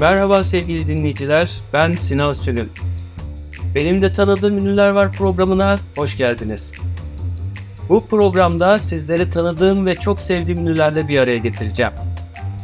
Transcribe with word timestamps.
Merhaba 0.00 0.44
sevgili 0.44 0.88
dinleyiciler, 0.88 1.60
ben 1.72 1.92
Sinan 1.92 2.32
Sülün. 2.32 2.72
Benim 3.74 4.02
de 4.02 4.12
tanıdığım 4.12 4.58
ünlüler 4.58 4.88
var 4.88 5.12
programına 5.12 5.78
hoş 5.96 6.16
geldiniz. 6.16 6.72
Bu 7.88 8.06
programda 8.06 8.78
sizleri 8.78 9.30
tanıdığım 9.30 9.86
ve 9.86 9.94
çok 9.94 10.22
sevdiğim 10.22 10.60
ünlülerle 10.60 11.08
bir 11.08 11.18
araya 11.18 11.38
getireceğim. 11.38 11.92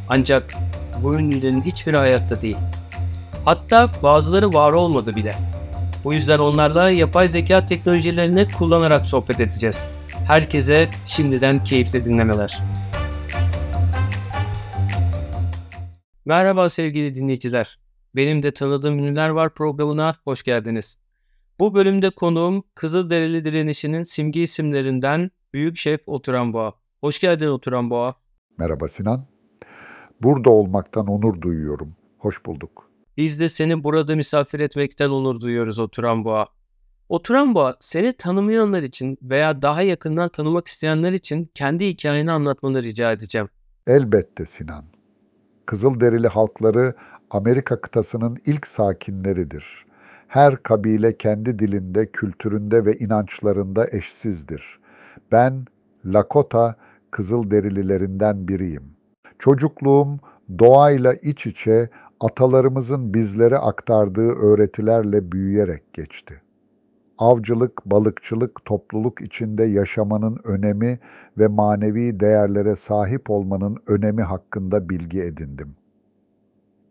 Ancak 0.08 0.54
bu 1.02 1.18
ünlülerin 1.18 1.62
hiçbiri 1.62 1.96
hayatta 1.96 2.42
değil. 2.42 2.56
Hatta 3.44 3.90
bazıları 4.02 4.52
var 4.52 4.72
olmadı 4.72 5.16
bile. 5.16 5.34
Bu 6.04 6.14
yüzden 6.14 6.38
onlarla 6.38 6.90
yapay 6.90 7.28
zeka 7.28 7.66
teknolojilerini 7.66 8.48
kullanarak 8.58 9.06
sohbet 9.06 9.40
edeceğiz. 9.40 9.86
Herkese 10.26 10.88
şimdiden 11.06 11.64
keyifli 11.64 12.04
dinlemeler. 12.04 12.62
Merhaba 16.24 16.70
sevgili 16.70 17.14
dinleyiciler. 17.14 17.78
Benim 18.16 18.42
de 18.42 18.50
tanıdığım 18.50 18.98
ünlüler 18.98 19.28
var 19.28 19.54
programına 19.54 20.16
hoş 20.24 20.42
geldiniz. 20.42 20.98
Bu 21.58 21.74
bölümde 21.74 22.10
konuğum 22.10 22.64
Kızılderili 22.74 23.44
direnişinin 23.44 24.02
simge 24.02 24.42
isimlerinden 24.42 25.30
Büyük 25.54 25.76
Şef 25.76 26.00
Oturan 26.06 26.52
Boğa. 26.52 26.74
Hoş 27.00 27.18
geldin 27.18 27.46
Oturan 27.46 27.90
Boğa. 27.90 28.14
Merhaba 28.58 28.88
Sinan. 28.88 29.26
Burada 30.22 30.50
olmaktan 30.50 31.06
onur 31.06 31.40
duyuyorum. 31.40 31.96
Hoş 32.18 32.46
bulduk. 32.46 32.90
Biz 33.16 33.40
de 33.40 33.48
seni 33.48 33.84
burada 33.84 34.16
misafir 34.16 34.60
etmekten 34.60 35.10
onur 35.10 35.40
duyuyoruz 35.40 35.78
Oturan 35.78 36.24
Boğa. 36.24 36.46
Oturan 37.08 37.54
Boğa, 37.54 37.76
seni 37.80 38.12
tanımayanlar 38.12 38.82
için 38.82 39.18
veya 39.22 39.62
daha 39.62 39.82
yakından 39.82 40.28
tanımak 40.28 40.68
isteyenler 40.68 41.12
için 41.12 41.50
kendi 41.54 41.86
hikayeni 41.86 42.32
anlatmanı 42.32 42.82
rica 42.82 43.12
edeceğim. 43.12 43.48
Elbette 43.86 44.46
Sinan. 44.46 45.01
Kızılderili 45.66 46.28
halkları 46.28 46.94
Amerika 47.30 47.80
kıtasının 47.80 48.38
ilk 48.46 48.66
sakinleridir. 48.66 49.86
Her 50.28 50.62
kabile 50.62 51.16
kendi 51.16 51.58
dilinde, 51.58 52.06
kültüründe 52.06 52.84
ve 52.84 52.96
inançlarında 52.98 53.86
eşsizdir. 53.90 54.80
Ben 55.32 55.64
Lakota 56.06 56.76
Kızılderililerinden 57.10 58.48
biriyim. 58.48 58.84
Çocukluğum 59.38 60.18
doğayla 60.58 61.14
iç 61.14 61.46
içe 61.46 61.90
atalarımızın 62.20 63.14
bizlere 63.14 63.58
aktardığı 63.58 64.32
öğretilerle 64.32 65.32
büyüyerek 65.32 65.92
geçti. 65.92 66.42
Avcılık, 67.18 67.86
balıkçılık, 67.86 68.64
topluluk 68.64 69.20
içinde 69.20 69.64
yaşamanın 69.64 70.38
önemi 70.44 70.98
ve 71.38 71.48
manevi 71.48 72.20
değerlere 72.20 72.74
sahip 72.74 73.30
olmanın 73.30 73.76
önemi 73.86 74.22
hakkında 74.22 74.88
bilgi 74.88 75.22
edindim. 75.22 75.74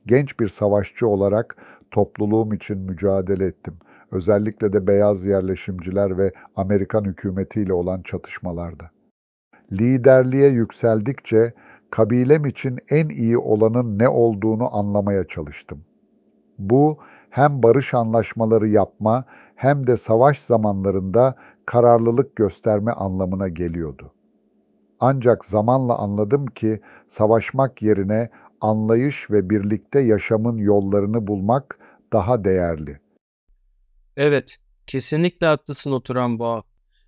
Genç 0.05 0.39
bir 0.39 0.47
savaşçı 0.47 1.07
olarak 1.07 1.55
topluluğum 1.91 2.53
için 2.53 2.77
mücadele 2.77 3.45
ettim. 3.45 3.73
Özellikle 4.11 4.73
de 4.73 4.87
beyaz 4.87 5.25
yerleşimciler 5.25 6.17
ve 6.17 6.31
Amerikan 6.55 7.03
hükümetiyle 7.03 7.73
olan 7.73 8.01
çatışmalarda. 8.01 8.91
Liderliğe 9.71 10.49
yükseldikçe 10.49 11.53
kabilem 11.89 12.45
için 12.45 12.79
en 12.89 13.09
iyi 13.09 13.37
olanın 13.37 13.99
ne 13.99 14.09
olduğunu 14.09 14.75
anlamaya 14.75 15.23
çalıştım. 15.23 15.81
Bu 16.59 16.97
hem 17.29 17.63
barış 17.63 17.93
anlaşmaları 17.93 18.67
yapma 18.67 19.25
hem 19.61 19.87
de 19.87 19.97
savaş 19.97 20.39
zamanlarında 20.39 21.35
kararlılık 21.65 22.35
gösterme 22.35 22.91
anlamına 22.91 23.47
geliyordu. 23.47 24.13
Ancak 24.99 25.45
zamanla 25.45 25.97
anladım 25.97 26.45
ki 26.45 26.81
savaşmak 27.09 27.81
yerine 27.81 28.29
anlayış 28.61 29.31
ve 29.31 29.49
birlikte 29.49 29.99
yaşamın 29.99 30.57
yollarını 30.57 31.27
bulmak 31.27 31.79
daha 32.13 32.43
değerli. 32.43 32.99
Evet, 34.17 34.57
kesinlikle 34.87 35.47
haklısın 35.47 35.91
Oturan 35.91 36.39
Boğa. 36.39 36.63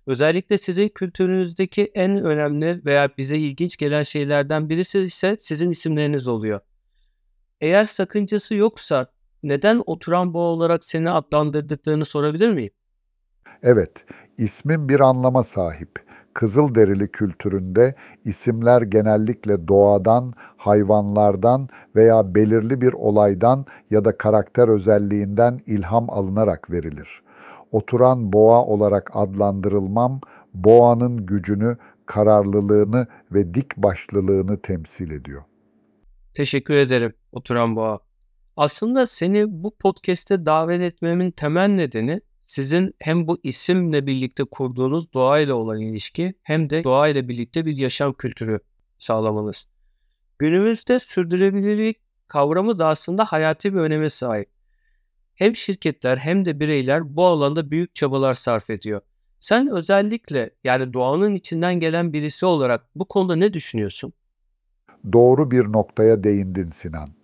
Özellikle 0.06 0.58
sizin 0.58 0.88
kültürünüzdeki 0.88 1.90
en 1.94 2.24
önemli 2.24 2.84
veya 2.84 3.10
bize 3.18 3.38
ilginç 3.38 3.76
gelen 3.76 4.02
şeylerden 4.02 4.68
birisi 4.68 4.98
ise 4.98 5.36
sizin 5.40 5.70
isimleriniz 5.70 6.28
oluyor. 6.28 6.60
Eğer 7.60 7.84
sakıncası 7.84 8.54
yoksa 8.54 9.13
neden 9.44 9.82
Oturan 9.86 10.34
Boğa 10.34 10.48
olarak 10.48 10.84
seni 10.84 11.10
adlandırdıklarını 11.10 12.04
sorabilir 12.04 12.50
miyim? 12.50 12.70
Evet, 13.62 14.04
ismin 14.38 14.88
bir 14.88 15.00
anlama 15.00 15.42
sahip. 15.42 15.90
Kızılderili 16.34 17.08
kültüründe 17.08 17.94
isimler 18.24 18.82
genellikle 18.82 19.68
doğadan, 19.68 20.32
hayvanlardan 20.56 21.68
veya 21.96 22.34
belirli 22.34 22.80
bir 22.80 22.92
olaydan 22.92 23.66
ya 23.90 24.04
da 24.04 24.16
karakter 24.16 24.68
özelliğinden 24.68 25.60
ilham 25.66 26.10
alınarak 26.10 26.70
verilir. 26.70 27.22
Oturan 27.72 28.32
boğa 28.32 28.64
olarak 28.64 29.10
adlandırılmam, 29.14 30.20
boğanın 30.54 31.26
gücünü, 31.26 31.76
kararlılığını 32.06 33.06
ve 33.32 33.54
dik 33.54 33.76
başlılığını 33.76 34.60
temsil 34.60 35.10
ediyor. 35.10 35.42
Teşekkür 36.34 36.74
ederim 36.74 37.14
Oturan 37.32 37.76
Boğa. 37.76 38.00
Aslında 38.56 39.06
seni 39.06 39.44
bu 39.48 39.76
podcast'e 39.76 40.46
davet 40.46 40.82
etmemin 40.82 41.30
temel 41.30 41.68
nedeni 41.68 42.20
sizin 42.40 42.94
hem 42.98 43.26
bu 43.26 43.38
isimle 43.42 44.06
birlikte 44.06 44.44
kurduğunuz 44.44 45.12
doğayla 45.12 45.54
olan 45.54 45.80
ilişki 45.80 46.34
hem 46.42 46.70
de 46.70 46.84
doğayla 46.84 47.28
birlikte 47.28 47.66
bir 47.66 47.76
yaşam 47.76 48.12
kültürü 48.12 48.60
sağlamanız. 48.98 49.66
Günümüzde 50.38 51.00
sürdürülebilirlik 51.00 51.96
kavramı 52.28 52.78
da 52.78 52.86
aslında 52.86 53.24
hayati 53.24 53.74
bir 53.74 53.78
öneme 53.78 54.10
sahip. 54.10 54.48
Hem 55.34 55.56
şirketler 55.56 56.16
hem 56.16 56.44
de 56.44 56.60
bireyler 56.60 57.16
bu 57.16 57.26
alanda 57.26 57.70
büyük 57.70 57.94
çabalar 57.94 58.34
sarf 58.34 58.70
ediyor. 58.70 59.00
Sen 59.40 59.68
özellikle 59.68 60.50
yani 60.64 60.92
doğanın 60.92 61.34
içinden 61.34 61.80
gelen 61.80 62.12
birisi 62.12 62.46
olarak 62.46 62.84
bu 62.94 63.04
konuda 63.04 63.36
ne 63.36 63.52
düşünüyorsun? 63.52 64.12
Doğru 65.12 65.50
bir 65.50 65.72
noktaya 65.72 66.24
değindin 66.24 66.70
Sinan. 66.70 67.23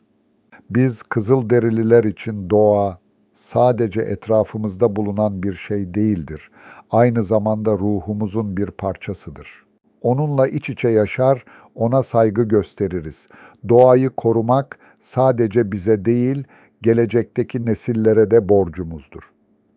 Biz 0.71 1.03
Kızılderililer 1.03 2.05
için 2.05 2.51
doğa 2.51 2.99
sadece 3.35 4.01
etrafımızda 4.01 4.97
bulunan 4.97 5.43
bir 5.43 5.55
şey 5.55 5.95
değildir. 5.95 6.51
Aynı 6.91 7.23
zamanda 7.23 7.73
ruhumuzun 7.73 8.57
bir 8.57 8.67
parçasıdır. 8.67 9.67
Onunla 10.03 10.49
iç 10.49 10.71
içe 10.71 10.89
yaşar, 10.89 11.45
ona 11.75 12.03
saygı 12.03 12.43
gösteririz. 12.43 13.29
Doğayı 13.69 14.11
korumak 14.11 14.79
sadece 15.01 15.73
bize 15.73 16.05
değil, 16.05 16.45
gelecekteki 16.83 17.67
nesillere 17.67 18.31
de 18.31 18.49
borcumuzdur. 18.49 19.23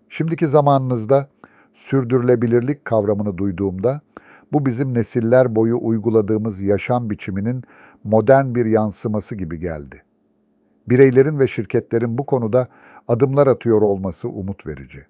Şimdiki 0.09 0.47
zamanınızda 0.47 1.27
sürdürülebilirlik 1.73 2.85
kavramını 2.85 3.37
duyduğumda 3.37 4.01
bu 4.51 4.65
bizim 4.65 4.93
nesiller 4.93 5.55
boyu 5.55 5.79
uyguladığımız 5.81 6.61
yaşam 6.61 7.09
biçiminin 7.09 7.63
modern 8.03 8.55
bir 8.55 8.65
yansıması 8.65 9.35
gibi 9.35 9.59
geldi. 9.59 10.03
Bireylerin 10.89 11.39
ve 11.39 11.47
şirketlerin 11.47 12.17
bu 12.17 12.25
konuda 12.25 12.67
adımlar 13.07 13.47
atıyor 13.47 13.81
olması 13.81 14.29
umut 14.29 14.67
verici. 14.67 15.05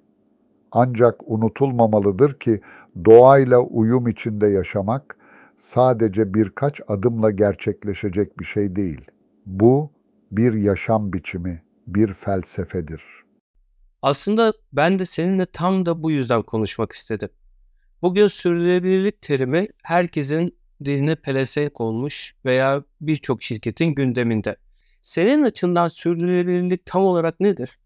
Ancak 0.72 1.16
unutulmamalıdır 1.26 2.40
ki 2.40 2.62
doğayla 3.06 3.60
uyum 3.60 4.08
içinde 4.08 4.48
yaşamak 4.48 5.18
sadece 5.58 6.34
birkaç 6.34 6.82
adımla 6.88 7.32
gerçekleşecek 7.32 8.40
bir 8.40 8.46
şey 8.46 8.76
değil. 8.76 9.02
Bu 9.46 9.92
bir 10.32 10.54
yaşam 10.54 11.14
biçimi, 11.14 11.64
bir 11.88 12.14
felsefedir. 12.14 13.04
Aslında 14.02 14.54
ben 14.74 15.00
de 15.00 15.06
seninle 15.06 15.46
tam 15.46 15.86
da 15.86 16.04
bu 16.04 16.12
yüzden 16.12 16.42
konuşmak 16.42 16.92
istedim. 16.92 17.30
Bugün 18.02 18.28
sürdürülebilirlik 18.28 19.22
terimi 19.22 19.68
herkesin 19.84 20.58
diline 20.86 21.16
pelesenk 21.16 21.82
olmuş 21.82 22.36
veya 22.46 22.84
birçok 23.02 23.44
şirketin 23.44 23.96
gündeminde. 23.96 24.56
Senin 25.04 25.44
açından 25.44 25.88
sürdürülebilirlik 25.88 26.86
tam 26.86 27.04
olarak 27.04 27.40
nedir? 27.40 27.80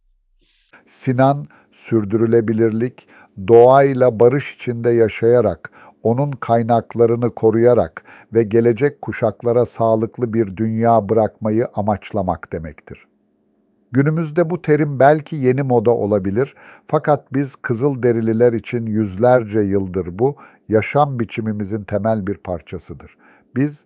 Sinan, 0.86 1.46
sürdürülebilirlik, 1.72 3.08
doğayla 3.48 4.20
barış 4.20 4.56
içinde 4.56 4.90
yaşayarak, 4.90 5.72
onun 6.04 6.32
kaynaklarını 6.32 7.36
koruyarak 7.36 8.04
ve 8.34 8.44
gelecek 8.44 9.02
kuşaklara 9.02 9.66
sağlıklı 9.66 10.34
bir 10.34 10.58
dünya 10.58 11.10
bırakmayı 11.10 11.68
amaçlamak 11.74 12.54
demektir. 12.54 13.08
Günümüzde 13.92 14.50
bu 14.50 14.62
terim 14.62 15.00
belki 15.00 15.36
yeni 15.36 15.64
moda 15.64 15.92
olabilir 15.92 16.56
fakat 16.88 17.34
biz 17.34 17.56
Kızılderililer 17.56 18.54
için 18.54 18.86
yüzlerce 18.86 19.60
yıldır 19.60 20.20
bu 20.20 20.36
yaşam 20.70 21.20
biçimimizin 21.20 21.84
temel 21.84 22.28
bir 22.28 22.38
parçasıdır. 22.38 23.18
Biz 23.56 23.86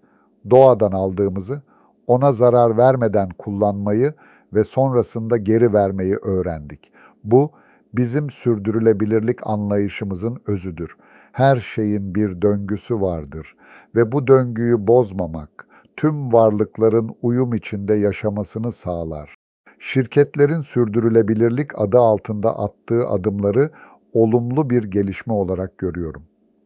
doğadan 0.50 0.92
aldığımızı 0.92 1.62
ona 2.12 2.32
zarar 2.32 2.78
vermeden 2.78 3.30
kullanmayı 3.38 4.14
ve 4.54 4.64
sonrasında 4.64 5.38
geri 5.38 5.74
vermeyi 5.74 6.16
öğrendik. 6.16 6.92
Bu 7.24 7.52
bizim 7.94 8.30
sürdürülebilirlik 8.30 9.48
anlayışımızın 9.48 10.38
özüdür. 10.48 10.96
Her 11.32 11.56
şeyin 11.56 12.16
bir 12.16 12.42
döngüsü 12.42 13.02
vardır 13.02 13.56
ve 13.96 14.12
bu 14.12 14.28
döngüyü 14.28 14.88
bozmamak 14.88 15.68
tüm 15.98 16.34
varlıkların 16.34 17.10
uyum 17.22 17.54
içinde 17.54 17.94
yaşamasını 17.94 18.72
sağlar. 18.72 19.36
Şirketlerin 19.80 20.62
sürdürülebilirlik 20.62 21.80
adı 21.80 21.98
altında 21.98 22.60
attığı 22.60 23.08
adımları 23.08 23.72
olumlu 24.14 24.70
bir 24.70 24.84
gelişme 24.84 25.34
olarak 25.34 25.78
görüyorum. 25.78 26.24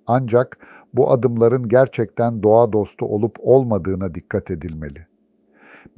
Ancak 0.08 0.58
bu 0.94 1.12
adımların 1.12 1.70
gerçekten 1.70 2.44
doğa 2.44 2.74
dostu 2.74 3.06
olup 3.06 3.36
olmadığına 3.40 4.16
dikkat 4.16 4.52
edilmeli. 4.52 5.08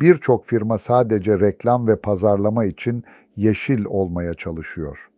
Birçok 0.02 0.46
firma 0.46 0.78
sadece 0.78 1.40
reklam 1.40 1.88
ve 1.88 1.96
pazarlama 1.96 2.66
için 2.66 3.04
yeşil 3.36 3.86
olmaya 3.86 4.34
çalışıyor. 4.34 5.10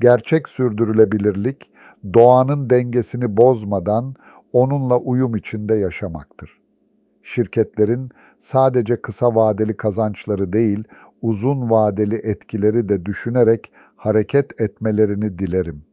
Gerçek 0.00 0.48
sürdürülebilirlik 0.48 1.70
doğanın 2.14 2.70
dengesini 2.70 3.36
bozmadan 3.36 4.14
onunla 4.52 4.98
uyum 4.98 5.36
içinde 5.36 5.74
yaşamaktır. 5.74 6.58
Şirketlerin 7.22 8.10
sadece 8.38 9.02
kısa 9.02 9.34
vadeli 9.34 9.76
kazançları 9.76 10.52
değil, 10.52 10.84
uzun 11.22 11.70
vadeli 11.70 12.14
etkileri 12.16 12.88
de 12.88 13.06
düşünerek 13.06 13.72
hareket 13.96 14.60
etmelerini 14.60 15.38
dilerim. 15.38 15.84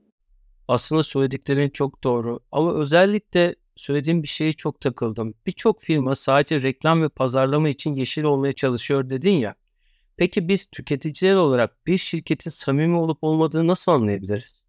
Aslında 0.67 1.03
söylediklerin 1.03 1.69
çok 1.69 2.03
doğru 2.03 2.39
ama 2.51 2.73
özellikle 2.73 3.55
söylediğim 3.75 4.23
bir 4.23 4.27
şeye 4.27 4.53
çok 4.53 4.79
takıldım. 4.79 5.33
Birçok 5.45 5.81
firma 5.81 6.15
sadece 6.15 6.61
reklam 6.61 7.01
ve 7.01 7.09
pazarlama 7.09 7.69
için 7.69 7.95
yeşil 7.95 8.23
olmaya 8.23 8.51
çalışıyor 8.51 9.09
dedin 9.09 9.37
ya. 9.37 9.55
Peki 10.17 10.47
biz 10.47 10.65
tüketiciler 10.65 11.35
olarak 11.35 11.87
bir 11.87 11.97
şirketin 11.97 12.49
samimi 12.49 12.95
olup 12.95 13.17
olmadığını 13.21 13.67
nasıl 13.67 13.91
anlayabiliriz? 13.91 14.61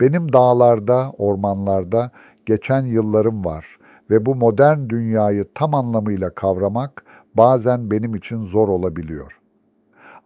Benim 0.00 0.32
dağlarda, 0.32 1.12
ormanlarda 1.18 2.10
geçen 2.46 2.86
yıllarım 2.86 3.44
var 3.44 3.66
ve 4.10 4.26
bu 4.26 4.34
modern 4.34 4.88
dünyayı 4.88 5.44
tam 5.54 5.74
anlamıyla 5.74 6.34
kavramak 6.34 7.04
bazen 7.34 7.90
benim 7.90 8.14
için 8.14 8.42
zor 8.42 8.68
olabiliyor. 8.68 9.38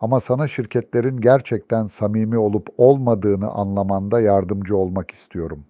Ama 0.00 0.20
sana 0.20 0.48
şirketlerin 0.48 1.16
gerçekten 1.16 1.86
samimi 1.86 2.38
olup 2.38 2.68
olmadığını 2.78 3.48
anlamanda 3.48 4.20
yardımcı 4.20 4.76
olmak 4.76 5.10
istiyorum. 5.10 5.64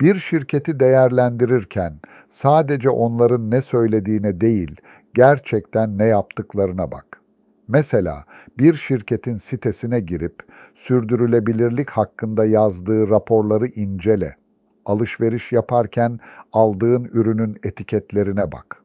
Bir 0.00 0.14
şirketi 0.14 0.80
değerlendirirken 0.80 2.00
sadece 2.28 2.90
onların 2.90 3.50
ne 3.50 3.60
söylediğine 3.60 4.40
değil, 4.40 4.76
gerçekten 5.14 5.98
ne 5.98 6.04
yaptıklarına 6.04 6.90
bak. 6.90 7.22
Mesela 7.68 8.24
bir 8.58 8.74
şirketin 8.74 9.36
sitesine 9.36 10.00
girip 10.00 10.42
sürdürülebilirlik 10.74 11.90
hakkında 11.90 12.44
yazdığı 12.44 13.08
raporları 13.08 13.66
incele. 13.66 14.36
Alışveriş 14.84 15.52
yaparken 15.52 16.18
aldığın 16.52 17.04
ürünün 17.04 17.58
etiketlerine 17.62 18.52
bak. 18.52 18.82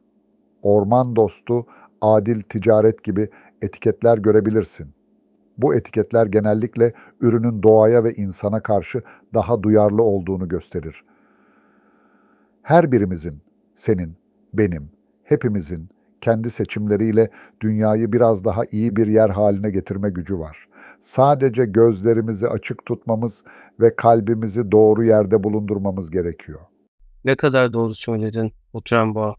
Orman 0.62 1.16
dostu, 1.16 1.66
adil 2.00 2.40
ticaret 2.42 3.04
gibi 3.04 3.28
etiketler 3.62 4.18
görebilirsin. 4.18 4.97
Bu 5.58 5.74
etiketler 5.74 6.26
genellikle 6.26 6.92
ürünün 7.20 7.62
doğaya 7.62 8.04
ve 8.04 8.14
insana 8.14 8.60
karşı 8.60 9.02
daha 9.34 9.62
duyarlı 9.62 10.02
olduğunu 10.02 10.48
gösterir. 10.48 11.04
Her 12.62 12.92
birimizin, 12.92 13.42
senin, 13.74 14.16
benim, 14.52 14.90
hepimizin 15.24 15.88
kendi 16.20 16.50
seçimleriyle 16.50 17.30
dünyayı 17.60 18.12
biraz 18.12 18.44
daha 18.44 18.62
iyi 18.70 18.96
bir 18.96 19.06
yer 19.06 19.30
haline 19.30 19.70
getirme 19.70 20.10
gücü 20.10 20.38
var. 20.38 20.68
Sadece 21.00 21.64
gözlerimizi 21.64 22.48
açık 22.48 22.86
tutmamız 22.86 23.44
ve 23.80 23.96
kalbimizi 23.96 24.72
doğru 24.72 25.04
yerde 25.04 25.44
bulundurmamız 25.44 26.10
gerekiyor. 26.10 26.60
Ne 27.24 27.36
kadar 27.36 27.72
doğru 27.72 27.94
söyledin 27.94 28.52
Oturan 28.72 29.14
Boğa. 29.14 29.34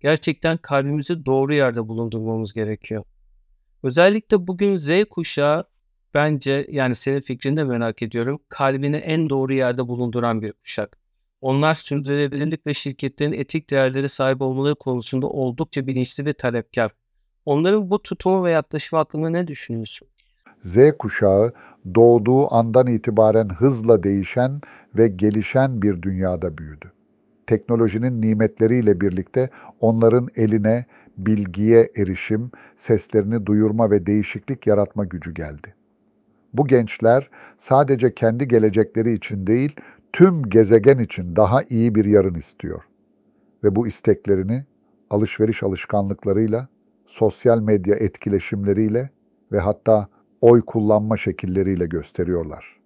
Gerçekten 0.00 0.56
kalbimizi 0.56 1.26
doğru 1.26 1.54
yerde 1.54 1.88
bulundurmamız 1.88 2.52
gerekiyor. 2.52 3.04
Özellikle 3.82 4.46
bugün 4.46 4.78
Z 4.78 5.04
kuşağı 5.10 5.64
bence 6.14 6.66
yani 6.70 6.94
senin 6.94 7.20
fikrini 7.20 7.56
de 7.56 7.64
merak 7.64 8.02
ediyorum. 8.02 8.40
Kalbini 8.48 8.96
en 8.96 9.30
doğru 9.30 9.54
yerde 9.54 9.88
bulunduran 9.88 10.42
bir 10.42 10.52
kuşak. 10.52 10.98
Onlar 11.40 11.74
sürdürülebilirlik 11.74 12.66
ve 12.66 12.74
şirketlerin 12.74 13.32
etik 13.32 13.70
değerleri 13.70 14.08
sahip 14.08 14.42
olmaları 14.42 14.74
konusunda 14.74 15.26
oldukça 15.26 15.86
bilinçli 15.86 16.26
ve 16.26 16.32
talepkar. 16.32 16.90
Onların 17.44 17.90
bu 17.90 18.02
tutumu 18.02 18.44
ve 18.44 18.50
yaklaşımı 18.50 18.98
hakkında 18.98 19.30
ne 19.30 19.46
düşünüyorsun? 19.46 20.08
Z 20.62 20.78
kuşağı 20.98 21.52
doğduğu 21.94 22.54
andan 22.54 22.86
itibaren 22.86 23.48
hızla 23.48 24.02
değişen 24.02 24.60
ve 24.94 25.08
gelişen 25.08 25.82
bir 25.82 26.02
dünyada 26.02 26.58
büyüdü. 26.58 26.92
Teknolojinin 27.46 28.22
nimetleriyle 28.22 29.00
birlikte 29.00 29.50
onların 29.80 30.28
eline 30.36 30.86
bilgiye 31.18 31.90
erişim, 31.96 32.50
seslerini 32.76 33.46
duyurma 33.46 33.90
ve 33.90 34.06
değişiklik 34.06 34.66
yaratma 34.66 35.04
gücü 35.04 35.34
geldi. 35.34 35.74
Bu 36.52 36.66
gençler 36.66 37.30
sadece 37.56 38.14
kendi 38.14 38.48
gelecekleri 38.48 39.12
için 39.12 39.46
değil, 39.46 39.76
tüm 40.12 40.42
gezegen 40.42 40.98
için 40.98 41.36
daha 41.36 41.62
iyi 41.62 41.94
bir 41.94 42.04
yarın 42.04 42.34
istiyor. 42.34 42.82
Ve 43.64 43.76
bu 43.76 43.86
isteklerini 43.86 44.64
alışveriş 45.10 45.62
alışkanlıklarıyla, 45.62 46.68
sosyal 47.06 47.60
medya 47.60 47.96
etkileşimleriyle 47.96 49.10
ve 49.52 49.58
hatta 49.58 50.08
oy 50.40 50.62
kullanma 50.62 51.16
şekilleriyle 51.16 51.86
gösteriyorlar. 51.86 52.78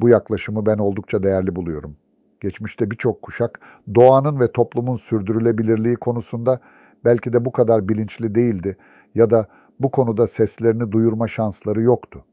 Bu 0.00 0.08
yaklaşımı 0.08 0.66
ben 0.66 0.78
oldukça 0.78 1.22
değerli 1.22 1.56
buluyorum. 1.56 1.96
Geçmişte 2.40 2.90
birçok 2.90 3.22
kuşak 3.22 3.60
doğanın 3.94 4.40
ve 4.40 4.52
toplumun 4.52 4.96
sürdürülebilirliği 4.96 5.96
konusunda 5.96 6.60
belki 7.04 7.32
de 7.32 7.44
bu 7.44 7.52
kadar 7.52 7.88
bilinçli 7.88 8.34
değildi 8.34 8.76
ya 9.14 9.30
da 9.30 9.46
bu 9.80 9.90
konuda 9.90 10.26
seslerini 10.26 10.92
duyurma 10.92 11.28
şansları 11.28 11.82
yoktu. 11.82 12.24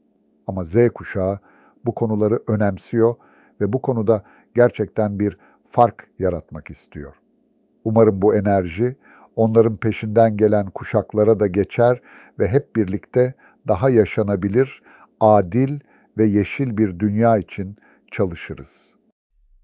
Ama 0.46 0.64
Z 0.64 0.88
kuşağı 0.94 1.38
bu 1.84 1.94
konuları 1.94 2.42
önemsiyor 2.46 3.14
ve 3.60 3.72
bu 3.72 3.82
konuda 3.82 4.22
gerçekten 4.54 5.18
bir 5.18 5.38
fark 5.70 6.08
yaratmak 6.18 6.70
istiyor. 6.70 7.14
Umarım 7.84 8.22
bu 8.22 8.34
enerji 8.34 8.96
onların 9.36 9.76
peşinden 9.76 10.36
gelen 10.36 10.70
kuşaklara 10.70 11.40
da 11.40 11.46
geçer 11.46 12.00
ve 12.38 12.48
hep 12.48 12.76
birlikte 12.76 13.34
daha 13.68 13.90
yaşanabilir, 13.90 14.82
adil 15.20 15.80
ve 16.18 16.26
yeşil 16.26 16.76
bir 16.76 16.98
dünya 16.98 17.38
için 17.38 17.76
çalışırız. 18.10 18.96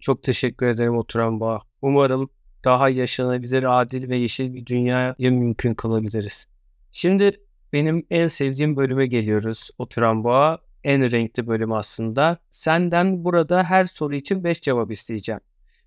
Çok 0.00 0.22
teşekkür 0.22 0.66
ederim 0.66 0.96
Oturan 0.96 1.40
Bağ. 1.40 1.60
Umarım 1.82 2.28
daha 2.66 2.88
yaşanabilir, 2.88 3.80
adil 3.80 4.08
ve 4.08 4.16
yeşil 4.16 4.54
bir 4.54 4.66
dünyayı 4.66 5.32
mümkün 5.32 5.74
kılabiliriz. 5.74 6.46
Şimdi 6.92 7.40
benim 7.72 8.06
en 8.10 8.28
sevdiğim 8.28 8.76
bölüme 8.76 9.06
geliyoruz. 9.06 9.70
Oturan 9.78 10.24
Boğa 10.24 10.58
en 10.84 11.10
renkli 11.10 11.46
bölüm 11.46 11.72
aslında. 11.72 12.38
Senden 12.50 13.24
burada 13.24 13.64
her 13.64 13.84
soru 13.84 14.14
için 14.14 14.44
5 14.44 14.60
cevap 14.60 14.90
isteyeceğim. 14.90 15.40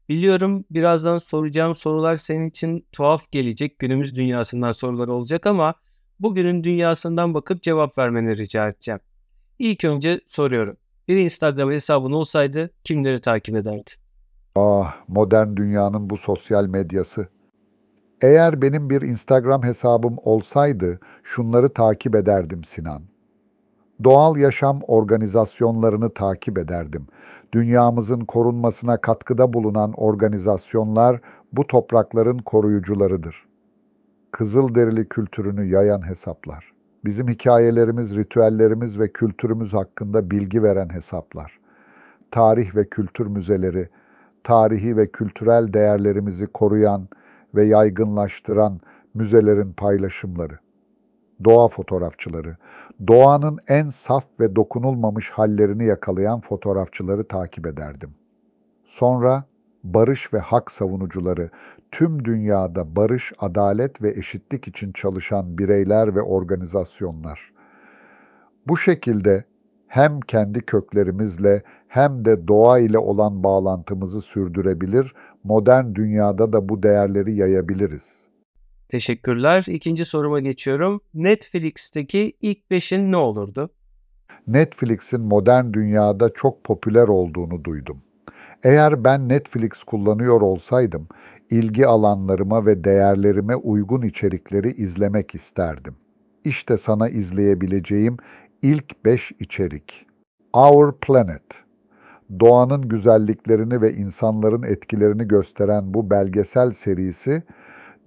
Biliyorum 0.09 0.65
birazdan 0.71 1.17
soracağım 1.17 1.75
sorular 1.75 2.15
senin 2.15 2.49
için 2.49 2.85
tuhaf 2.91 3.31
gelecek. 3.31 3.79
Günümüz 3.79 4.15
dünyasından 4.15 4.71
sorular 4.71 5.07
olacak 5.07 5.45
ama 5.45 5.73
bugünün 6.19 6.63
dünyasından 6.63 7.33
bakıp 7.33 7.63
cevap 7.63 7.97
vermeni 7.97 8.37
rica 8.37 8.69
edeceğim. 8.69 8.99
İlk 9.59 9.85
önce 9.85 10.21
soruyorum. 10.27 10.77
Bir 11.07 11.17
Instagram 11.17 11.71
hesabın 11.71 12.11
olsaydı 12.11 12.69
kimleri 12.83 13.21
takip 13.21 13.55
ederdin? 13.55 14.08
Ah, 14.55 14.95
modern 15.07 15.55
dünyanın 15.55 16.09
bu 16.09 16.17
sosyal 16.17 16.65
medyası. 16.65 17.27
Eğer 18.21 18.61
benim 18.61 18.89
bir 18.89 19.01
Instagram 19.01 19.63
hesabım 19.63 20.15
olsaydı 20.23 20.99
şunları 21.23 21.69
takip 21.69 22.15
ederdim 22.15 22.63
Sinan. 22.63 23.01
Doğal 24.03 24.37
yaşam 24.37 24.81
organizasyonlarını 24.87 26.13
takip 26.13 26.57
ederdim. 26.57 27.07
Dünyamızın 27.53 28.19
korunmasına 28.19 28.97
katkıda 28.97 29.53
bulunan 29.53 29.93
organizasyonlar 29.93 31.21
bu 31.53 31.67
toprakların 31.67 32.37
koruyucularıdır. 32.37 33.47
Kızılderili 34.31 35.09
kültürünü 35.09 35.65
yayan 35.65 36.07
hesaplar. 36.07 36.73
Bizim 37.05 37.27
hikayelerimiz, 37.27 38.15
ritüellerimiz 38.15 38.99
ve 38.99 39.11
kültürümüz 39.11 39.73
hakkında 39.73 40.31
bilgi 40.31 40.63
veren 40.63 40.89
hesaplar. 40.93 41.59
Tarih 42.31 42.75
ve 42.75 42.89
kültür 42.89 43.27
müzeleri, 43.27 43.89
tarihi 44.43 44.97
ve 44.97 45.11
kültürel 45.11 45.73
değerlerimizi 45.73 46.47
koruyan 46.47 47.07
ve 47.55 47.65
yaygınlaştıran 47.65 48.79
müzelerin 49.13 49.73
paylaşımları, 49.73 50.59
doğa 51.43 51.67
fotoğrafçıları, 51.67 52.57
doğanın 53.07 53.59
en 53.67 53.89
saf 53.89 54.25
ve 54.39 54.55
dokunulmamış 54.55 55.29
hallerini 55.29 55.85
yakalayan 55.85 56.39
fotoğrafçıları 56.39 57.27
takip 57.27 57.67
ederdim. 57.67 58.09
Sonra 58.85 59.43
barış 59.83 60.33
ve 60.33 60.39
hak 60.39 60.71
savunucuları, 60.71 61.49
tüm 61.91 62.25
dünyada 62.25 62.95
barış, 62.95 63.33
adalet 63.39 64.01
ve 64.01 64.11
eşitlik 64.11 64.67
için 64.67 64.91
çalışan 64.91 65.57
bireyler 65.57 66.15
ve 66.15 66.21
organizasyonlar. 66.21 67.51
Bu 68.67 68.77
şekilde 68.77 69.43
hem 69.89 70.19
kendi 70.21 70.61
köklerimizle 70.61 71.63
hem 71.87 72.25
de 72.25 72.47
doğa 72.47 72.79
ile 72.79 72.97
olan 72.97 73.43
bağlantımızı 73.43 74.21
sürdürebilir, 74.21 75.13
modern 75.43 75.95
dünyada 75.95 76.53
da 76.53 76.69
bu 76.69 76.83
değerleri 76.83 77.35
yayabiliriz. 77.35 78.27
Teşekkürler. 78.89 79.65
İkinci 79.67 80.05
soruma 80.05 80.39
geçiyorum. 80.39 81.01
Netflix'teki 81.13 82.33
ilk 82.41 82.71
beşin 82.71 83.11
ne 83.11 83.17
olurdu? 83.17 83.69
Netflix'in 84.47 85.21
modern 85.21 85.73
dünyada 85.73 86.29
çok 86.29 86.63
popüler 86.63 87.07
olduğunu 87.07 87.63
duydum. 87.63 88.01
Eğer 88.63 89.03
ben 89.03 89.29
Netflix 89.29 89.83
kullanıyor 89.83 90.41
olsaydım, 90.41 91.07
ilgi 91.49 91.87
alanlarıma 91.87 92.65
ve 92.65 92.83
değerlerime 92.83 93.55
uygun 93.55 94.01
içerikleri 94.01 94.71
izlemek 94.71 95.35
isterdim. 95.35 95.95
İşte 96.43 96.77
sana 96.77 97.09
izleyebileceğim 97.09 98.17
ilk 98.61 99.05
5 99.05 99.31
içerik. 99.39 100.05
Our 100.53 100.91
Planet 100.91 101.43
Doğanın 102.39 102.81
güzelliklerini 102.81 103.81
ve 103.81 103.93
insanların 103.93 104.63
etkilerini 104.63 105.27
gösteren 105.27 105.93
bu 105.93 106.09
belgesel 106.09 106.71
serisi, 106.71 107.43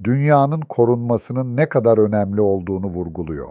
dünyanın 0.04 0.60
korunmasının 0.60 1.56
ne 1.56 1.68
kadar 1.68 1.98
önemli 1.98 2.40
olduğunu 2.40 2.86
vurguluyor. 2.86 3.48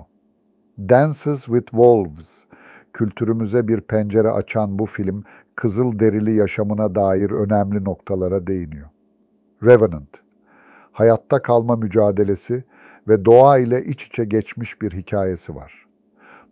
Dances 0.79 1.45
with 1.45 1.71
Wolves 1.71 2.45
Kültürümüze 2.93 3.67
bir 3.67 3.81
pencere 3.81 4.31
açan 4.31 4.79
bu 4.79 4.85
film, 4.85 5.23
kızıl 5.55 5.99
derili 5.99 6.35
yaşamına 6.35 6.95
dair 6.95 7.31
önemli 7.31 7.83
noktalara 7.83 8.47
değiniyor. 8.47 8.89
Revenant, 9.63 10.09
hayatta 10.91 11.41
kalma 11.41 11.75
mücadelesi 11.75 12.63
ve 13.07 13.25
doğa 13.25 13.57
ile 13.57 13.85
iç 13.85 14.03
içe 14.03 14.25
geçmiş 14.25 14.81
bir 14.81 14.91
hikayesi 14.91 15.55
var. 15.55 15.87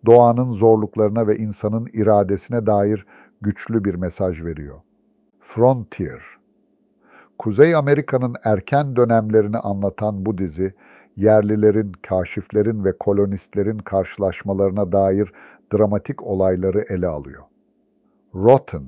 Doğanın 0.05 0.51
zorluklarına 0.51 1.27
ve 1.27 1.37
insanın 1.37 1.87
iradesine 1.93 2.65
dair 2.65 3.05
güçlü 3.41 3.83
bir 3.83 3.95
mesaj 3.95 4.43
veriyor. 4.43 4.79
Frontier, 5.39 6.21
Kuzey 7.37 7.75
Amerika'nın 7.75 8.35
erken 8.43 8.95
dönemlerini 8.95 9.57
anlatan 9.57 10.25
bu 10.25 10.37
dizi, 10.37 10.73
yerlilerin, 11.15 11.91
kaşiflerin 11.91 12.85
ve 12.85 12.97
kolonistlerin 12.97 13.77
karşılaşmalarına 13.77 14.91
dair 14.91 15.33
dramatik 15.73 16.23
olayları 16.23 16.85
ele 16.89 17.07
alıyor. 17.07 17.43
Rotten, 18.35 18.83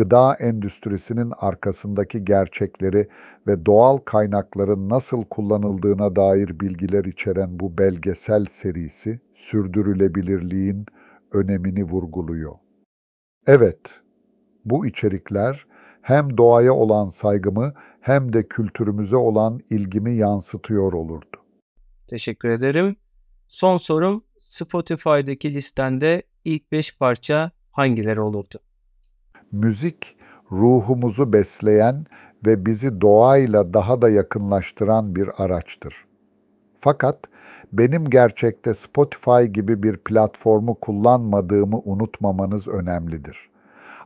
gıda 0.00 0.34
endüstrisinin 0.34 1.32
arkasındaki 1.38 2.24
gerçekleri 2.24 3.08
ve 3.46 3.66
doğal 3.66 3.96
kaynakların 3.96 4.88
nasıl 4.88 5.24
kullanıldığına 5.24 6.16
dair 6.16 6.60
bilgiler 6.60 7.04
içeren 7.04 7.60
bu 7.60 7.78
belgesel 7.78 8.44
serisi 8.44 9.20
sürdürülebilirliğin 9.34 10.86
önemini 11.32 11.84
vurguluyor. 11.84 12.54
Evet, 13.46 14.00
bu 14.64 14.86
içerikler 14.86 15.66
hem 16.02 16.36
doğaya 16.36 16.74
olan 16.74 17.06
saygımı 17.06 17.74
hem 18.00 18.32
de 18.32 18.48
kültürümüze 18.48 19.16
olan 19.16 19.60
ilgimi 19.70 20.14
yansıtıyor 20.14 20.92
olurdu. 20.92 21.36
Teşekkür 22.08 22.48
ederim. 22.48 22.96
Son 23.48 23.76
sorum 23.76 24.24
Spotify'daki 24.38 25.54
listende 25.54 26.22
ilk 26.44 26.72
5 26.72 26.98
parça 26.98 27.50
hangileri 27.70 28.20
olurdu? 28.20 28.58
Müzik 29.52 30.16
ruhumuzu 30.52 31.32
besleyen 31.32 32.06
ve 32.46 32.66
bizi 32.66 33.00
doğayla 33.00 33.74
daha 33.74 34.02
da 34.02 34.10
yakınlaştıran 34.10 35.14
bir 35.16 35.30
araçtır. 35.44 35.94
Fakat 36.78 37.18
benim 37.72 38.10
gerçekte 38.10 38.74
Spotify 38.74 39.42
gibi 39.42 39.82
bir 39.82 39.96
platformu 39.96 40.74
kullanmadığımı 40.74 41.82
unutmamanız 41.84 42.68
önemlidir. 42.68 43.50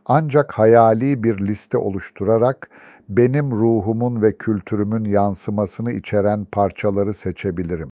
Ancak 0.07 0.53
hayali 0.53 1.23
bir 1.23 1.47
liste 1.47 1.79
oluşturarak 1.79 2.71
benim 3.09 3.51
ruhumun 3.51 4.23
ve 4.23 4.37
kültürümün 4.37 5.05
yansımasını 5.05 5.93
içeren 5.93 6.45
parçaları 6.45 7.15
seçebilirim. 7.15 7.89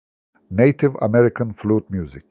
Native 0.50 0.98
American 1.00 1.52
Flute 1.52 1.98
Music, 1.98 2.26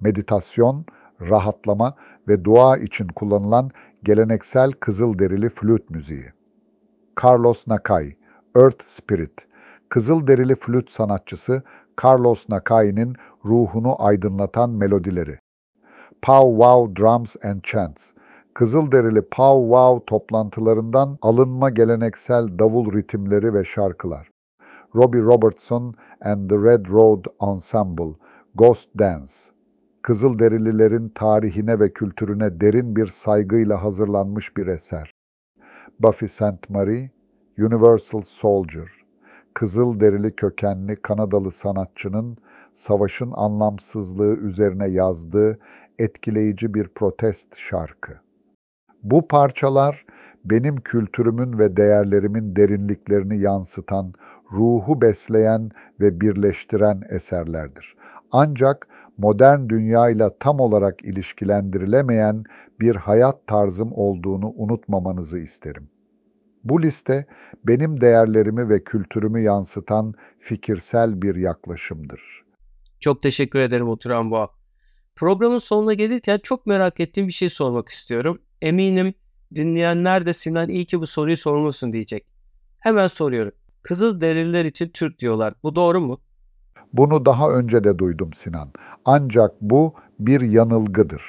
meditasyon, 0.00 0.84
rahatlama 1.20 1.94
ve 2.28 2.44
dua 2.44 2.76
için 2.76 3.08
kullanılan 3.08 3.70
geleneksel 4.06 4.72
kızıl 4.72 5.18
derili 5.18 5.48
flüt 5.48 5.90
müziği. 5.90 6.32
Carlos 7.24 7.66
Nakai, 7.66 8.16
Earth 8.56 8.84
Spirit, 8.86 9.48
kızıl 9.88 10.26
derili 10.26 10.54
flüt 10.54 10.90
sanatçısı 10.90 11.62
Carlos 12.04 12.48
Nakai'nin 12.48 13.16
ruhunu 13.44 14.02
aydınlatan 14.02 14.70
melodileri. 14.70 15.38
Pow 16.22 16.50
Wow 16.50 17.02
Drums 17.02 17.36
and 17.44 17.60
Chants, 17.62 18.12
Kızılderili 18.54 19.22
Pow 19.22 19.62
Wow 19.62 20.04
toplantılarından 20.06 21.18
alınma 21.22 21.70
geleneksel 21.70 22.58
davul 22.58 22.92
ritimleri 22.92 23.54
ve 23.54 23.64
şarkılar. 23.64 24.30
Robbie 24.94 25.22
Robertson 25.22 25.94
and 26.20 26.50
the 26.50 26.56
Red 26.56 26.86
Road 26.86 27.24
Ensemble, 27.42 28.14
Ghost 28.54 28.88
Dance, 28.98 29.32
Kızılderililerin 30.06 31.08
tarihine 31.08 31.80
ve 31.80 31.92
kültürüne 31.92 32.60
derin 32.60 32.96
bir 32.96 33.06
saygıyla 33.06 33.84
hazırlanmış 33.84 34.56
bir 34.56 34.66
eser. 34.66 35.10
Buffy 36.00 36.28
St. 36.28 36.70
Marie, 36.70 37.10
Universal 37.58 38.22
Soldier, 38.22 38.88
Kızılderili 39.54 40.36
kökenli 40.36 40.96
Kanadalı 40.96 41.50
sanatçının 41.50 42.36
savaşın 42.72 43.32
anlamsızlığı 43.34 44.36
üzerine 44.36 44.88
yazdığı 44.88 45.58
etkileyici 45.98 46.74
bir 46.74 46.88
protest 46.88 47.56
şarkı. 47.56 48.12
Bu 49.02 49.28
parçalar 49.28 50.06
benim 50.44 50.76
kültürümün 50.76 51.58
ve 51.58 51.76
değerlerimin 51.76 52.56
derinliklerini 52.56 53.38
yansıtan, 53.38 54.12
ruhu 54.52 55.00
besleyen 55.00 55.70
ve 56.00 56.20
birleştiren 56.20 57.02
eserlerdir. 57.08 57.96
Ancak 58.32 58.88
modern 59.18 59.68
dünyayla 59.68 60.38
tam 60.38 60.60
olarak 60.60 61.04
ilişkilendirilemeyen 61.04 62.44
bir 62.80 62.96
hayat 62.96 63.46
tarzım 63.46 63.92
olduğunu 63.92 64.52
unutmamanızı 64.56 65.38
isterim. 65.38 65.90
Bu 66.64 66.82
liste 66.82 67.26
benim 67.64 68.00
değerlerimi 68.00 68.68
ve 68.68 68.84
kültürümü 68.84 69.40
yansıtan 69.40 70.14
fikirsel 70.40 71.22
bir 71.22 71.34
yaklaşımdır. 71.34 72.44
Çok 73.00 73.22
teşekkür 73.22 73.58
ederim 73.58 73.88
Oturan 73.88 74.30
Boğa. 74.30 74.50
Programın 75.16 75.58
sonuna 75.58 75.94
gelirken 75.94 76.40
çok 76.42 76.66
merak 76.66 77.00
ettiğim 77.00 77.28
bir 77.28 77.32
şey 77.32 77.48
sormak 77.48 77.88
istiyorum. 77.88 78.38
Eminim 78.62 79.14
dinleyenler 79.54 80.26
de 80.26 80.32
Sinan 80.32 80.68
iyi 80.68 80.84
ki 80.84 81.00
bu 81.00 81.06
soruyu 81.06 81.36
sormuşsun 81.36 81.92
diyecek. 81.92 82.26
Hemen 82.78 83.06
soruyorum. 83.06 83.52
Kızıl 83.82 84.20
derililer 84.20 84.64
için 84.64 84.88
Türk 84.88 85.18
diyorlar. 85.18 85.54
Bu 85.62 85.74
doğru 85.74 86.00
mu? 86.00 86.20
Bunu 86.92 87.24
daha 87.24 87.50
önce 87.50 87.84
de 87.84 87.98
duydum 87.98 88.32
Sinan. 88.32 88.68
Ancak 89.04 89.52
bu 89.60 89.94
bir 90.18 90.40
yanılgıdır. 90.40 91.22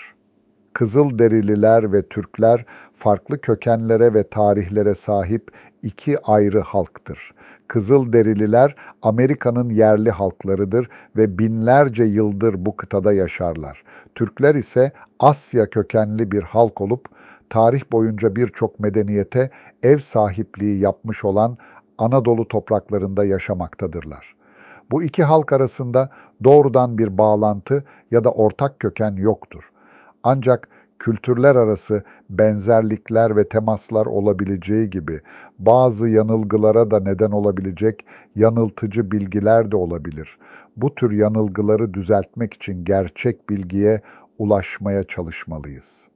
Kızıl 0.74 1.20
derililer 1.20 1.94
ve 1.94 2.08
Türkler 2.08 2.66
farklı 2.96 3.42
kökenlere 3.42 4.14
ve 4.14 4.30
tarihlere 4.30 4.96
sahip 4.96 5.52
iki 5.84 6.20
ayrı 6.20 6.62
halktır. 6.62 7.34
Kızıl 7.68 8.14
derililer 8.14 8.76
Amerika'nın 9.02 9.70
yerli 9.70 10.12
halklarıdır 10.12 10.90
ve 11.18 11.38
binlerce 11.38 12.04
yıldır 12.04 12.66
bu 12.66 12.76
kıtada 12.76 13.14
yaşarlar. 13.14 13.84
Türkler 14.16 14.56
ise 14.56 14.92
Asya 15.20 15.70
kökenli 15.70 16.32
bir 16.32 16.44
halk 16.44 16.82
olup 16.82 17.06
tarih 17.50 17.82
boyunca 17.92 18.36
birçok 18.36 18.80
medeniyete 18.80 19.50
ev 19.84 19.98
sahipliği 19.98 20.80
yapmış 20.80 21.26
olan 21.26 21.58
Anadolu 21.98 22.48
topraklarında 22.48 23.26
yaşamaktadırlar. 23.26 24.37
Bu 24.92 25.04
iki 25.04 25.24
halk 25.24 25.54
arasında 25.54 26.10
doğrudan 26.44 26.98
bir 26.98 27.18
bağlantı 27.18 27.84
ya 28.12 28.24
da 28.24 28.32
ortak 28.32 28.80
köken 28.80 29.16
yoktur. 29.16 29.64
Ancak 30.24 30.70
kültürler 31.00 31.56
arası 31.56 32.04
benzerlikler 32.30 33.36
ve 33.36 33.50
temaslar 33.50 34.06
olabileceği 34.06 34.90
gibi 34.90 35.22
bazı 35.60 36.08
yanılgılara 36.08 36.92
da 36.92 37.00
neden 37.00 37.32
olabilecek 37.32 38.06
yanıltıcı 38.36 39.12
bilgiler 39.12 39.72
de 39.72 39.76
olabilir. 39.76 40.38
Bu 40.78 40.96
tür 40.96 41.12
yanılgıları 41.12 41.94
düzeltmek 41.94 42.54
için 42.54 42.86
gerçek 42.86 43.50
bilgiye 43.50 44.02
ulaşmaya 44.38 45.04
çalışmalıyız. 45.04 46.08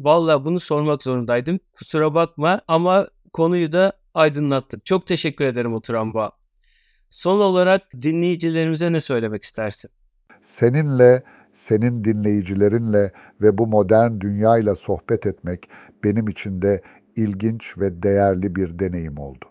Vallahi 0.00 0.44
bunu 0.44 0.60
sormak 0.60 1.02
zorundaydım. 1.02 1.60
Kusura 1.72 2.14
bakma 2.14 2.60
ama 2.68 3.08
konuyu 3.32 3.72
da 3.72 3.92
aydınlattık. 4.14 4.86
Çok 4.86 5.06
teşekkür 5.06 5.44
ederim 5.44 5.74
Oturan 5.74 6.14
Bağ. 6.14 6.39
Son 7.10 7.40
olarak 7.40 7.82
dinleyicilerimize 8.02 8.92
ne 8.92 9.00
söylemek 9.00 9.42
istersin? 9.42 9.90
Seninle, 10.40 11.22
senin 11.52 12.04
dinleyicilerinle 12.04 13.12
ve 13.40 13.58
bu 13.58 13.66
modern 13.66 14.20
dünyayla 14.20 14.74
sohbet 14.74 15.26
etmek 15.26 15.68
benim 16.04 16.28
için 16.28 16.62
de 16.62 16.82
ilginç 17.16 17.78
ve 17.78 18.02
değerli 18.02 18.56
bir 18.56 18.78
deneyim 18.78 19.18
oldu. 19.18 19.44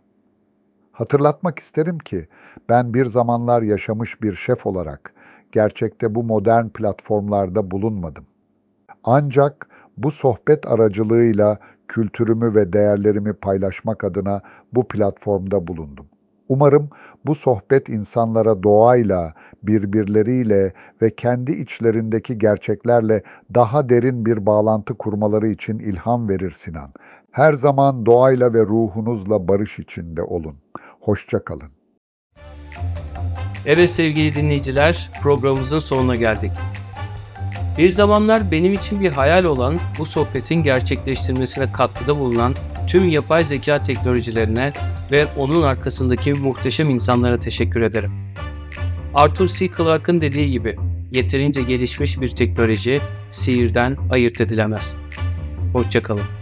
Hatırlatmak 0.92 1.60
isterim 1.60 2.00
ki 2.00 2.28
ben 2.70 2.94
bir 2.94 3.06
zamanlar 3.06 3.62
yaşamış 3.62 4.22
bir 4.22 4.36
şef 4.36 4.66
olarak 4.66 5.13
gerçekte 5.51 6.16
bu 6.16 6.24
modern 6.24 6.68
platformlarda 6.68 7.72
bulunmadım. 7.72 8.25
Ancak 9.04 9.70
bu 9.98 10.12
sohbet 10.12 10.68
aracılığıyla 10.68 11.60
kültürümü 11.88 12.56
ve 12.56 12.74
değerlerimi 12.74 13.34
paylaşmak 13.34 14.04
adına 14.04 14.42
bu 14.74 14.88
platformda 14.88 15.68
bulundum. 15.68 16.06
Umarım 16.50 16.89
bu 17.25 17.36
sohbet 17.36 17.89
insanlara 17.89 18.63
doğayla, 18.63 19.34
birbirleriyle 19.63 20.74
ve 21.01 21.15
kendi 21.15 21.51
içlerindeki 21.51 22.38
gerçeklerle 22.38 23.24
daha 23.56 23.89
derin 23.89 24.25
bir 24.25 24.46
bağlantı 24.46 24.98
kurmaları 24.98 25.48
için 25.48 25.79
ilham 25.79 26.29
verir 26.29 26.51
Sinan. 26.51 26.94
Her 27.32 27.53
zaman 27.53 28.06
doğayla 28.06 28.53
ve 28.53 28.62
ruhunuzla 28.62 29.48
barış 29.48 29.79
içinde 29.79 30.24
olun. 30.24 30.56
Hoşça 31.01 31.44
kalın. 31.44 31.70
Evet 33.65 33.89
sevgili 33.89 34.36
dinleyiciler, 34.36 35.12
programımızın 35.24 35.79
sonuna 35.79 36.15
geldik. 36.15 36.51
Bir 37.77 37.89
zamanlar 37.89 38.51
benim 38.51 38.74
için 38.74 39.01
bir 39.01 39.12
hayal 39.12 39.44
olan 39.44 39.77
bu 40.00 40.06
sohbetin 40.06 40.63
gerçekleştirmesine 40.63 41.72
katkıda 41.72 42.20
bulunan 42.20 42.53
tüm 42.88 43.10
yapay 43.10 43.44
zeka 43.44 43.84
teknolojilerine 43.84 44.74
ve 45.12 45.28
onun 45.38 45.62
arkasındaki 45.62 46.34
muhteşem 46.34 46.89
insanlara 46.89 47.39
teşekkür 47.39 47.82
ederim. 47.82 48.12
Arthur 49.13 49.48
C. 49.48 49.70
Clarke'ın 49.78 50.22
dediği 50.22 50.51
gibi, 50.51 50.75
yeterince 51.12 51.62
gelişmiş 51.62 52.22
bir 52.22 52.30
teknoloji 52.30 53.01
sihirden 53.32 53.98
ayırt 54.12 54.42
edilemez. 54.42 54.96
Hoşçakalın. 55.74 56.38